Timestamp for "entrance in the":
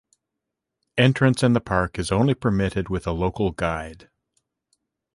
0.97-1.61